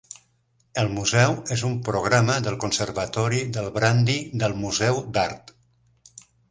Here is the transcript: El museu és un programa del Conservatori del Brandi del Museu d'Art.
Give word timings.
El 0.83 0.87
museu 0.93 1.35
és 1.57 1.65
un 1.67 1.75
programa 1.91 2.39
del 2.47 2.57
Conservatori 2.65 3.45
del 3.59 3.71
Brandi 3.79 4.19
del 4.45 4.61
Museu 4.67 5.07
d'Art. 5.19 5.59